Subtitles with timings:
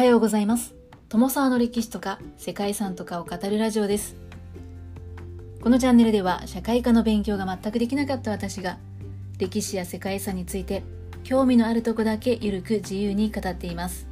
[0.00, 0.74] はようございます。
[1.10, 4.16] 友沢の歴史とか世界遺産とかを語るラジオです。
[5.60, 8.78] このチャンネルでは社会科の勉強が全くできなかった私が
[9.36, 10.82] 歴史や世界遺産について
[11.22, 14.06] 興味のあるとこだけゆるく自由に語っています。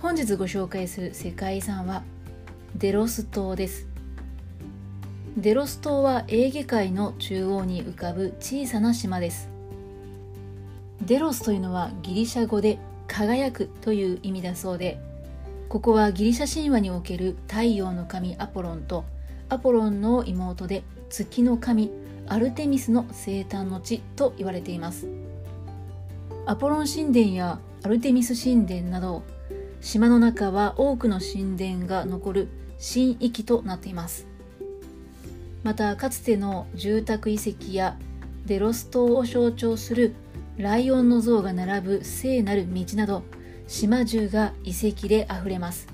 [0.00, 2.02] 本日ご紹介する世界遺産は
[2.74, 3.86] デロス島です。
[5.36, 9.50] デロス島はエーゲ海の中央に浮かぶ小さな島です。
[11.02, 12.78] デロスというのはギリシャ語で
[13.08, 15.00] 輝くという意味だそうで
[15.68, 19.04] ここはギリシャ神話における太陽の神アポロンと
[19.48, 21.90] アポロンの妹で月の神
[22.26, 25.08] アルテミスの生誕の地と言われています。
[26.46, 29.22] アポロン神殿やアルテミス神殿など
[29.80, 34.26] 島の中は多くの神殿が残る神域となっています。
[35.62, 37.98] またかつての住宅遺跡や
[38.46, 40.14] デロス島を象徴する
[40.58, 43.22] ライオンの像が並ぶ聖なる道など
[43.68, 45.86] 島中が遺跡であふれます。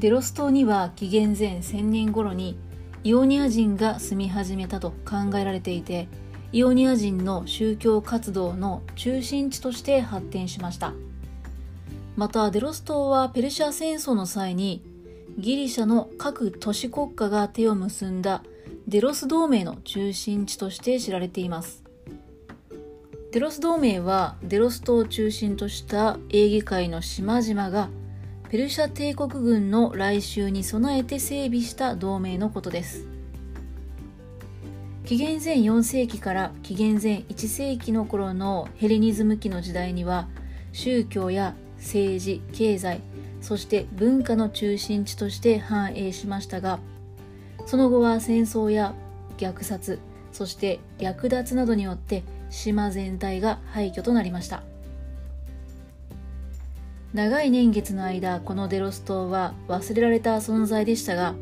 [0.00, 2.58] デロス島には紀元前1000年頃に
[3.04, 6.08] イオニア人が住み始めたと考えられていて
[6.50, 10.92] イオニア人の宗教活動の中心地として発展しました。
[12.16, 14.82] またデロス島はペルシャ戦争の際に
[15.38, 18.42] ギリシャの各都市国家が手を結んだ
[18.88, 21.87] デロス同盟の中心地として知られています。
[23.30, 27.90] デロス同盟はデロス島を中心としたエーゲ海の島々が
[28.48, 33.06] ペルシャ帝国軍の来襲に備えて整備した同盟のことです。
[35.04, 40.28] 紀元前4世紀から紀元前1世紀の頃のヘレニズム期の時代には
[40.72, 43.00] 宗教や政治経済
[43.40, 46.78] そして文化の中心地として繁栄しましたが
[47.64, 48.94] その後は戦争や
[49.38, 49.98] 虐殺
[50.32, 54.62] そして略奪などによって島全体が廃墟となりました。
[57.14, 61.34] 長い年月の間このデロス島は忘れられた存在でしたが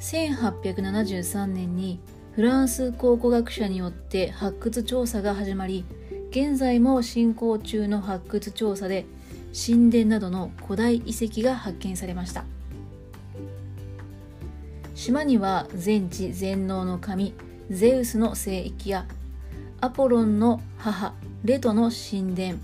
[0.00, 2.00] 1873年に
[2.32, 5.84] フランス考古学者によって発掘調査が始まり
[6.30, 9.04] 現在も進行中の発掘調査で
[9.54, 12.44] 神殿などの古代遺跡が発見されました。
[14.94, 17.34] 島には全知全能の神
[17.70, 19.06] ゼウスの聖域や
[19.78, 21.12] アポロンの母
[21.44, 22.58] レトの神殿。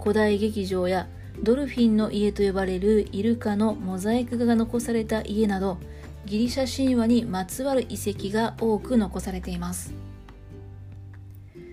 [0.00, 1.06] 古代劇場や
[1.42, 5.76] ドルフィンの家と呼ばれるイルカのモザイク画が残された家など
[6.24, 9.92] ギリシャ神話にまつわる遺跡が多く残されています。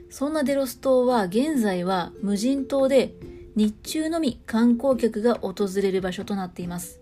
[0.10, 3.14] そんなデロス島は現在は無人島で
[3.56, 7.00] 日中のみ観光客が訪れる場所となっています。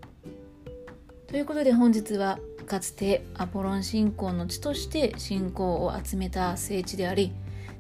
[1.25, 7.33] ということで本日はかつてアポロン信仰の地として信仰を集めた聖地であり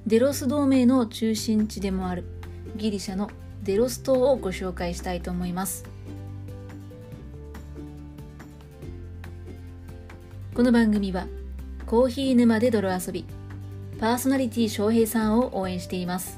[0.05, 2.25] デロス同盟の中心地でもある
[2.75, 3.29] ギリシャの
[3.63, 5.85] デロス島をご紹介したいと思います。
[10.53, 11.25] この番組は
[11.85, 13.25] コーヒー沼で泥遊び
[13.97, 16.37] パーソナリティ翔平さんを応援しています。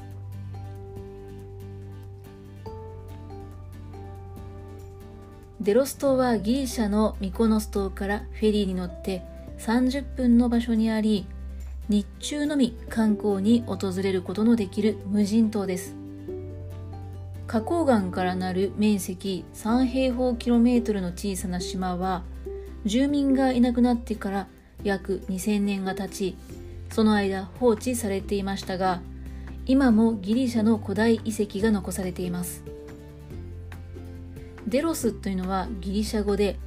[5.60, 9.24] デロス島はギリシャのミコノス島からフェリーに乗って
[9.58, 11.26] 30分の場所にあり
[11.88, 15.94] 日中のみ観光に訪れることのできる無人島です。
[17.46, 22.24] 花崗岩からなる面積3平方キロメートルの小さな島は
[22.84, 24.48] 住民がいなくなってから
[24.82, 26.36] 約2000年が経ち
[26.90, 29.00] その間放置されていましたが
[29.64, 32.64] 今もギリシャの古代遺跡が残されています。
[34.66, 36.58] デロスというのはギリシャ語で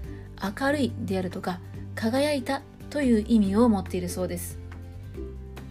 [0.41, 1.59] 明るいであるとか
[1.95, 4.59] 輝いたという意味を持っているそうです。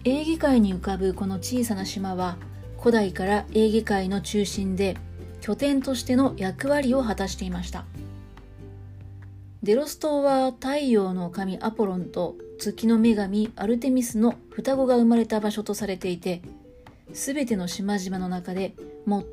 [0.04, 2.36] エーゲ海に浮かぶこの小さな島は
[2.78, 4.96] 古代からエーゲ海の中心で
[5.40, 7.84] 拠点としての役割を果たしていました。
[9.62, 16.42] デロス島は太陽の神アポロンと月の女神アルテミスの双子が生まれた場所とされていて
[17.12, 18.74] 全ての島々の中で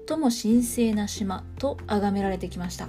[0.07, 2.87] 最も神聖な島と崇められてきました。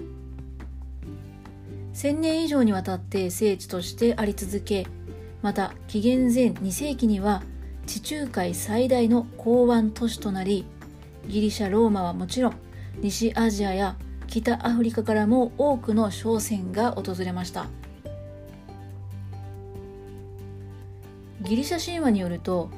[1.93, 4.87] 1000年以上にわたって聖地としてあり続け
[5.43, 7.43] また紀元前2世紀には
[7.87, 10.67] 地中海最大の港湾都市となり
[11.29, 12.55] ギリシャローマはもちろん
[13.01, 13.97] 西アジアや
[14.27, 17.69] 北アフリカからも多くの商船が訪れました。
[21.43, 22.71] ギリシャ神話によると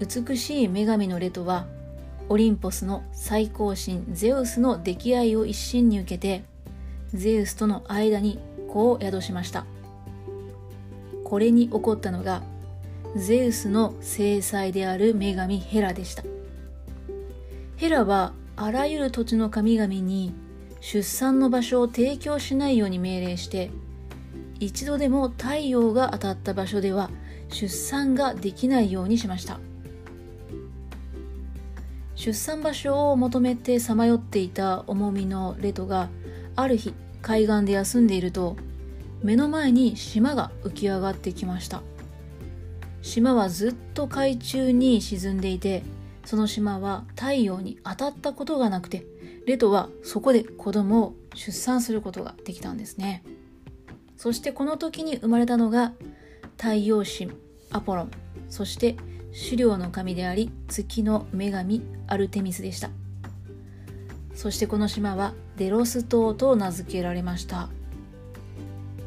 [0.00, 1.66] 美しい女神のレトは
[2.30, 6.44] オリンポスの最高神ゼウスの溺愛を一身に受けて
[7.12, 8.38] ゼウスとの間に
[8.68, 9.66] 子を宿しました。
[11.24, 12.42] これに起こったのが
[13.16, 16.22] ゼウスの正妻である女神ヘラでした。
[17.76, 20.34] ヘラはあらゆる土地の神々に
[20.80, 23.70] 出産の場所を提供しないように命令して
[24.60, 27.10] 一度でも太陽が当たった場所では
[27.48, 29.60] 出産ができないようにしました。
[32.16, 36.10] 出産場所を求めてさまよっていた重みのレトが
[36.54, 36.92] ある日
[37.22, 38.56] 海岸で休んでいると
[39.22, 41.82] 目の前に島が浮き上がってきました。
[43.06, 45.84] 島はずっと海中に沈んでいて
[46.24, 49.06] その島は太陽に当たったことがなくて
[49.46, 53.22] レトはそこで子供を出産することができたんですね。
[54.16, 55.92] そしてこの時に生まれたのが
[56.58, 57.30] 太陽神
[57.70, 58.10] アポロン。
[58.48, 58.96] そして
[59.32, 62.90] 狩猟の神であり月の女神アルテミスでした。
[64.34, 67.68] そしてこの島はデロス島と名付けられました。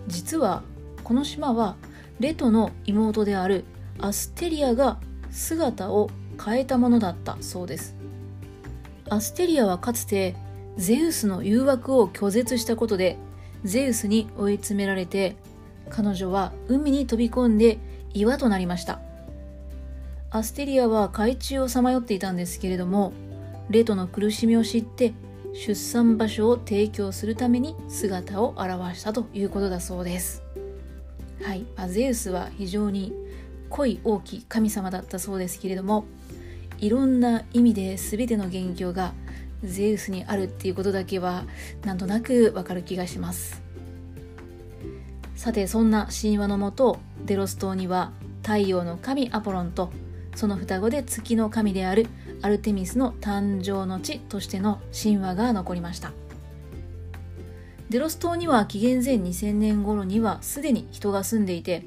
[0.08, 0.64] 実は
[1.04, 1.76] この島は
[2.22, 3.66] レトの妹である
[4.02, 5.00] アステリアが
[5.30, 6.10] 姿を
[6.44, 7.96] 変えたものだったそうです。
[9.10, 10.36] アステリアはかつて
[10.78, 13.18] ゼウスの誘惑を拒絶したことで
[13.64, 15.36] ゼウスに追い詰められて
[15.90, 17.80] 彼女は海に飛び込んで
[18.14, 19.00] 岩となりました。
[20.32, 23.14] アステリアは海中をさまよっていたんですけれども
[23.70, 25.14] レトの苦しみを知って
[25.54, 30.44] 出産場所を提供するために姿を現したということだそうです。
[31.42, 33.14] はい、まあ、ゼウスは非常に
[33.70, 36.06] 濃い大きい神様だったそうですけれども
[36.80, 39.14] いろんな意味で全ての元凶が
[39.64, 41.44] ゼウスにあるっていうことだけは
[41.84, 43.62] なんとなくわかる気がします。
[45.36, 48.12] さてそんな神話のもとデロス島には
[48.44, 49.90] 太陽の神アポロンと
[50.36, 52.08] その双子で月の神である
[52.42, 56.12] アルテミスの誕生の地としての神話が残りました。
[57.90, 61.84] デロス島には紀元前2000年頃にはすでに人が住んでいて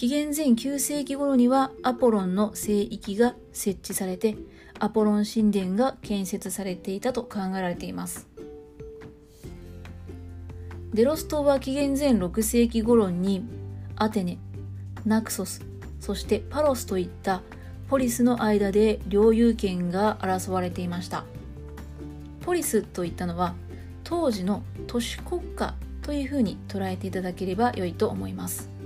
[0.00, 4.34] 紀元前9世紀頃にはアポロンの聖域が設置されて
[4.78, 8.26] アポロン神殿が建設されていたと考えられています。
[10.94, 13.44] デロス島は紀元前6世紀頃に
[13.94, 14.38] アテネ
[15.04, 15.60] ナクソス
[16.00, 17.42] そしてパロスといった
[17.90, 21.26] ポリスの間で領有権が争われていました。
[22.40, 23.54] ポリスといったのは
[24.02, 28.79] 当時の都市国家というふうに捉えていただければ良いと思います。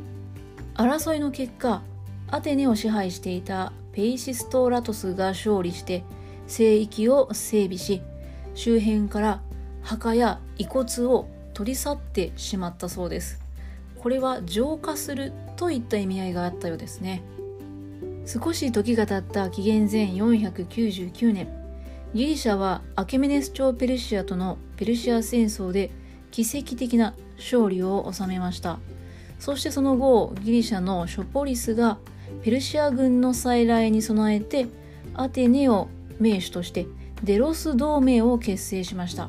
[0.74, 1.82] 争いの結果
[2.28, 6.04] アテネを支配していたペイシストラトスが勝利して
[6.46, 8.02] 聖域を整備し
[8.54, 9.40] 周辺から
[9.82, 13.40] 墓や遺骨を取り去ってしまったそうです。
[13.98, 17.22] これは浄化するといった意味合いがあったようですね。
[18.26, 21.48] 少し時が経った紀元前499年
[22.14, 25.90] ギリシャはアケメネス朝ペルシアとのペルシア戦争で
[26.30, 28.78] 奇跡的な勝利を収めました。
[29.38, 31.98] そしてその後ギリシャのショポリスが
[32.42, 34.66] ペルシア軍の再来に備えて
[35.14, 35.88] アテネを
[36.18, 36.86] 名手として
[37.22, 39.28] デロス同盟を結成しました。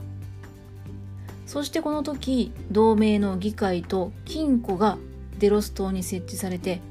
[1.46, 4.98] そしてこの時同盟の議会と金庫が
[5.40, 6.82] デロス島に設置されて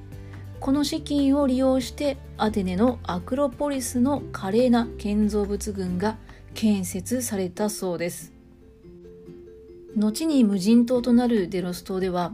[0.60, 6.16] この資金を利用してアテネのアクロポリスの華麗な建造物群が
[6.54, 8.32] 建設されたそうです。
[9.96, 12.32] 後に無人島となるデロス島では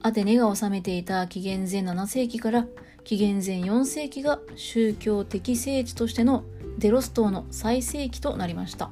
[0.00, 2.66] アテネが治めていた紀元前7世紀から
[3.04, 6.44] 紀元前4世紀が宗教的聖地としての
[6.78, 8.90] デロス島の最盛期となりました。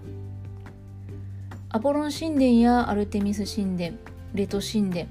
[1.68, 3.98] アポロン神殿やアルテミス神殿
[4.34, 5.06] レト神殿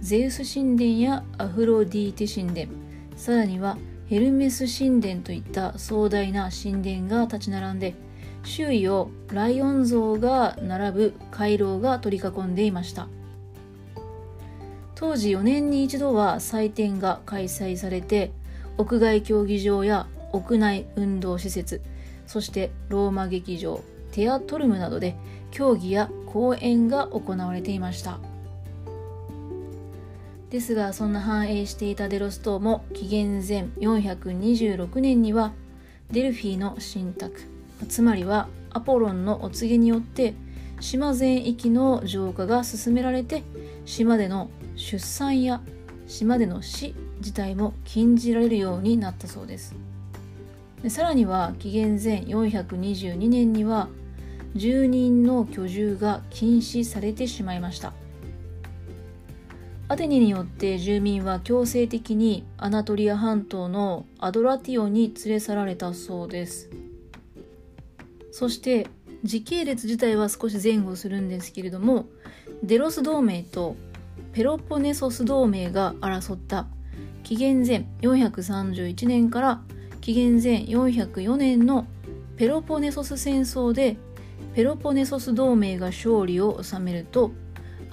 [0.00, 2.68] ゼウス神殿やアフロディーテ神殿
[3.14, 3.76] さらには
[4.08, 7.94] ヘルメス神殿といった壮大な神殿が立ち並んで
[8.42, 13.08] 周囲をライオン像が並ぶ回廊が取り囲んでいました。
[15.02, 18.30] 当時4年に一度は祭典が開催されて
[18.78, 21.82] 屋外競技場や屋内運動施設
[22.28, 23.82] そしてローマ劇場
[24.12, 25.16] テアトルムなどで
[25.50, 28.20] 競技や公演が行われていました。
[30.50, 35.52] ですがそんな繁栄していたデロス島も紀元前426年には
[36.12, 37.40] デルフィの信託
[37.88, 40.34] つまりはアポロンのお告げによって
[40.78, 43.42] 島全域の浄化が進められて
[43.84, 45.60] 島での出産や
[46.06, 49.74] 島での死自体も禁じられるようになったそうです。
[50.82, 53.88] でさらには紀元前422年には
[54.54, 57.92] 住人の居住が禁止されてしまいました。
[59.88, 66.70] アテネによって住民は強制的にアナトリア半島のアドラティオに連れ去られたそうです。
[68.30, 68.86] そして
[69.22, 72.06] 時系列自体は少し前後するんですけれども
[72.62, 73.76] デロス同盟と
[74.32, 76.66] ペロポネソス同盟が争った
[77.22, 79.62] 紀元前431年から
[80.00, 81.86] 紀元前404年の
[82.36, 83.96] ペロポネソス戦争で
[84.54, 87.32] ペロポネソス同盟が勝利を収めると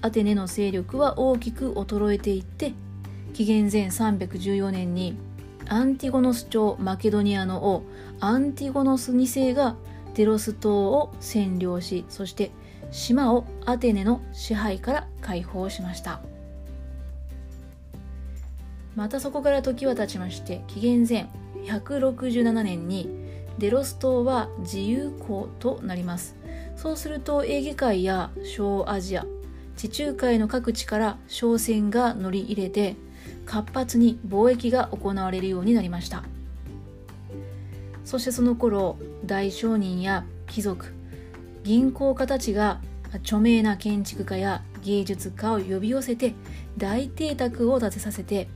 [0.02, 2.74] アテネの勢力は大きく衰えていって
[3.34, 5.18] 紀元前314年に
[5.68, 7.84] アンティゴノス朝マケドニアの王
[8.22, 9.76] アンティゴノス2世が
[10.16, 12.52] デロス島を占領しそして
[12.92, 16.29] 島をアテネの支配から解放しました。
[19.00, 21.30] またそこから時は経ちまして紀元前
[21.64, 23.10] 167年に
[23.58, 26.36] デロス島は自由港となります。
[26.76, 29.26] そうするとエーゲ海や小アジア
[29.78, 32.98] 地中海の各地から商船が乗り入れて
[33.46, 36.26] 活発に貿易が行われるようになりました。
[38.04, 40.94] そしてその頃大商人や貴族
[41.64, 42.82] 銀行家たちが
[43.14, 46.34] 著名な建築家や芸術家を呼び寄せて
[46.78, 48.48] 大邸宅を建てさせて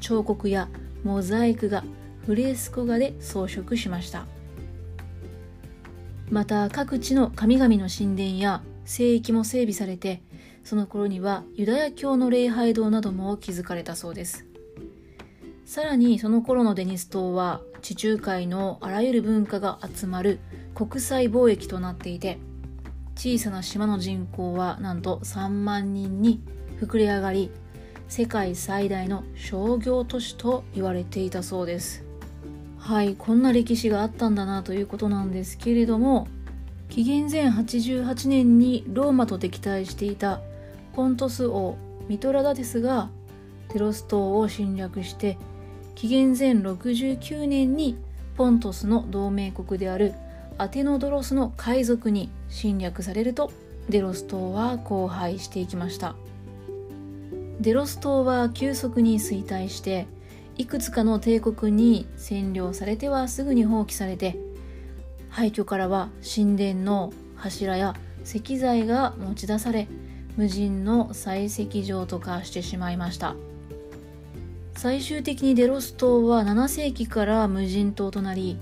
[0.00, 0.68] 彫刻や
[1.04, 1.84] モザイク画
[2.26, 4.26] フレスコ画で装飾しました。
[6.30, 10.22] また各地の神々の神殿や聖域も整備されて
[10.62, 14.44] その頃にはユダヤ教の礼拝堂なども築かれたそうです。
[15.64, 20.40] さらにその頃のデニス島は地中海のあらゆる文化が集まる
[20.74, 22.38] 国際貿易となっていて
[23.16, 26.42] 小さな島の人口はなんと3万人に
[26.80, 27.50] 膨れ上がり
[28.08, 32.04] 世界最大の商業都市と言われていたそうです。
[32.78, 36.26] はいこんな歴史があったんだなということなんですけれども
[36.88, 40.40] 紀元前88年にローマと敵対していた
[40.94, 41.76] ポントス王
[42.08, 43.10] ミトラダテスが
[43.68, 45.36] テロス島を侵略して
[45.96, 47.98] 紀元前69年に
[48.36, 50.14] ポントスの同盟国である
[50.56, 53.52] アテノドロスの海賊に侵略されると
[53.90, 56.14] デロス島は荒廃していきました。
[57.60, 60.06] デロス島は急速に衰退して
[60.56, 64.38] いくつかの帝国に占領されてはすぐに放棄されて
[65.28, 69.88] 廃墟からは神殿の柱や石材が持ち出され
[70.36, 73.34] 無人の採石場と化してしまいました。
[74.78, 78.56] 最終的にデロス島は7世紀から無人島となり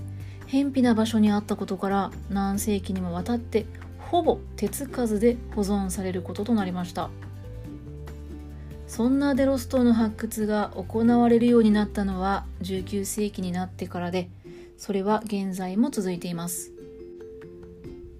[0.47, 3.67] 偏僻な場所にあったことから何世紀にもわたって
[3.99, 7.11] ほぼ手つかずで保存されることとなりました。
[8.87, 14.29] そんなデロス島の発掘が行われるようになったのは19世紀になってからで
[14.77, 16.71] それは現在も続いています。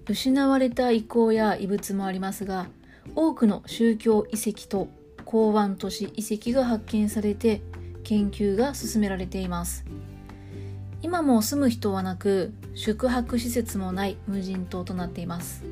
[0.06, 2.66] 失われた遺構や遺物もありますが
[3.14, 4.88] 多くの宗教遺跡と
[5.24, 7.60] 港湾都市遺跡が発見されて
[8.04, 9.84] 研究が進められています。
[11.00, 15.62] 今も住む人はなく宿泊施設もない無人島となっています。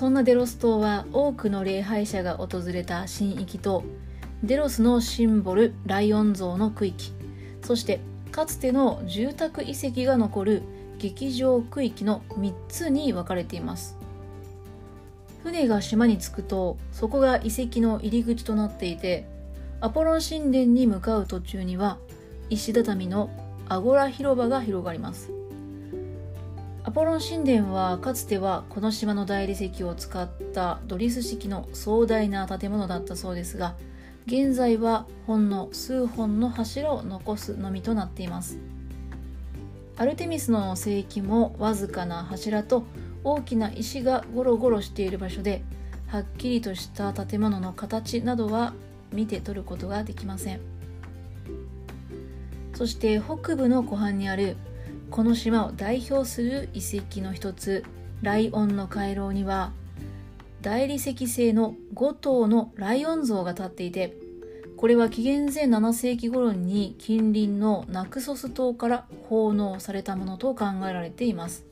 [0.00, 3.84] そんなデロス島は多くの礼拝者が訪れた神域と
[4.42, 7.12] デロスのシンボルライオン像の区域。
[7.60, 8.00] そして
[8.32, 10.62] かつての住宅遺跡が残る
[10.96, 13.98] 劇場区域の3つに分かれています。
[15.42, 19.26] 船が島に着くとそこが遺跡の入り口となっていて
[19.82, 21.98] アポロン神殿に向かう途中には
[22.48, 23.28] 石畳の
[23.68, 25.39] アゴラ広場が広がります。
[26.90, 33.76] アポロン神殿はかつてはこの島の大理石を使ったドリス式の壮大な建物だったそうですが
[34.26, 38.58] 現在はほんの数本の柱を残すのみとなっています。
[39.98, 42.82] アルテミスの聖域もわずかな柱と
[43.22, 45.62] 大きな石がゴロゴロしている場所で
[46.08, 48.72] はっきりとした建物の形などは
[49.12, 50.60] 見て取ることができません。
[52.74, 54.56] そして北部の湖畔にある
[55.10, 57.84] この島を代表する遺跡の一つ
[58.22, 59.72] ライオンの回廊には
[60.62, 64.16] 大理石製の5頭のライオン像が立っていて
[64.76, 71.66] これは紀元前7世紀頃に近隣のナクソス島から奉納されたものと考えられています。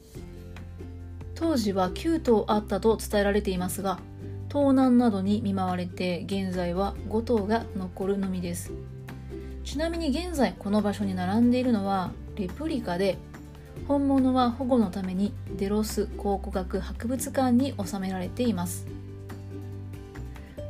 [1.34, 4.00] 当時は9頭あったと伝えられていますが
[4.48, 8.72] 盗難などに見舞われて現在は5頭が残るのみです。
[9.64, 13.16] ちなみに現在この場所に並んでいるのはレプリカで
[13.86, 18.86] 本物は保護のためにデロス考古学博物館に収められています。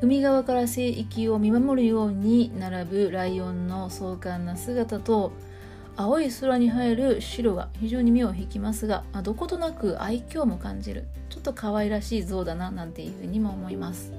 [0.01, 5.33] 海側から聖域を見守るように並ぶライオンの壮観な姿と
[5.97, 11.07] 青い空に映える白が非常に目を引きますが、あ、どことなく愛嬌も感じる。
[11.29, 14.13] ちょっと可愛らしい像だななんていうふうにも思います。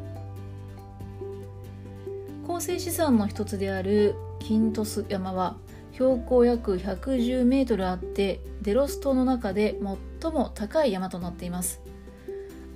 [2.46, 5.56] 構成資産の一つであるキントス山は
[6.00, 9.78] 標高約110メートルあってデロス島の中で
[10.22, 11.82] 最も高い山となっています。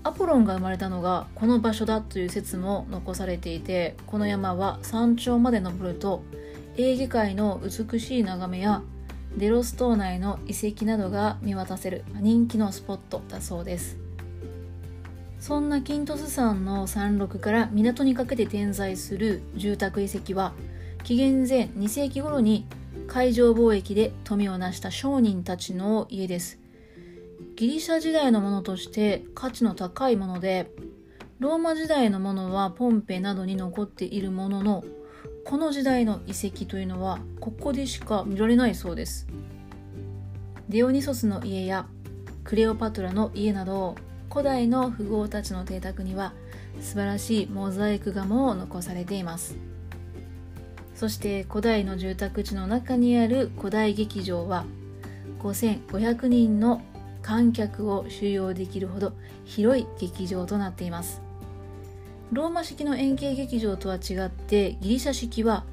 [0.03, 6.21] アポロンが生まれたのがこの場所だという説も残されていてこの山は山頂まで登ると
[6.75, 8.81] エーゲ海の美しい眺めや
[9.37, 13.97] デロス島内の遺跡などが見渡せる人気のスポットだそうです。
[15.39, 20.51] そんなキントス山の山麓から港にかけて点在する住宅遺跡は
[21.05, 22.65] 紀元前2世紀頃に
[23.13, 26.57] 海上貿易で富を成した商人たちの家です。
[27.55, 30.71] ギリシャ時代のものとして価値の高いもので
[31.37, 34.83] ローマ時代のものはポンペなどに残っているものの
[35.45, 39.27] この時代の遺跡というのはここでしか見られないそうです。
[40.67, 41.85] デオニソスの家や
[42.43, 43.93] クレオパトラの家など
[44.31, 46.33] 古代の富豪たちの邸宅には
[46.81, 49.55] 素晴らしいモザイク画も残されています。
[51.03, 54.63] そして古代の住宅地の中にある古代劇場は
[55.41, 56.81] 5500人の
[57.21, 59.11] 観客を収容できるほど
[59.43, 61.21] 広い劇場となっています。
[62.31, 65.65] ローマ式の円形劇場とは違ってギリシャ式は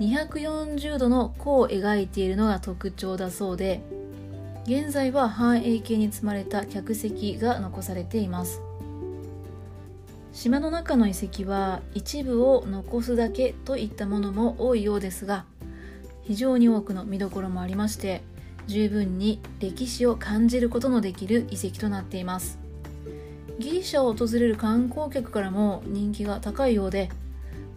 [0.00, 3.82] 240度の弧を描いているのが特徴だそうで
[4.64, 8.62] 現在は半円形に積まれた客席が残されています。
[10.32, 15.44] 島の中の遺跡は一部を残すだけといったものも多いようですが
[16.22, 18.22] 非常に多くの見どころもありまして
[18.66, 22.58] 十分に歴史を感じることのできる遺跡となっています。
[23.58, 27.10] ギリシャを訪れる観光客からも人気が高いようで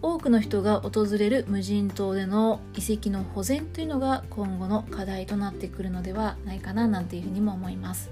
[0.00, 8.10] 多くの人が訪れる無人島での遺跡の保全というのが今後の課題となってくるのではないかななんていうふうにも思います。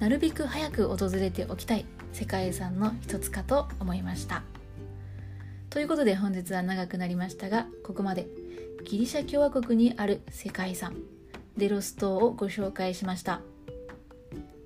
[0.00, 4.42] なるべく早く訪れておきたい世界遺産の一つかと思いました
[5.70, 8.26] ということで本日は長くなりましたがここまで
[8.84, 10.96] ギリシャ共和国にある世界遺産
[11.56, 13.40] デロス島をご紹介しました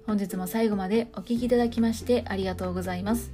[0.07, 3.31] 本日も最後までお聴きいただきましてありがとうございます。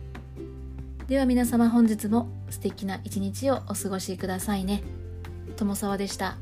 [1.08, 4.82] では皆様本日も素敵な一日をお過ごしくださいね。
[5.56, 6.36] 友沢でした。